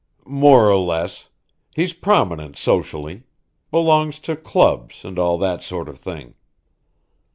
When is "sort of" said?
5.61-5.99